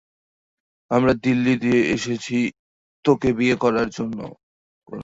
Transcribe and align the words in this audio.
আমরা 0.91 1.13
দিল্লি 1.23 1.53
আসছি 1.93 2.37
তোকে 3.05 3.29
বিয়ে 3.37 3.55
করানো 3.55 3.91
জন্য। 3.97 4.19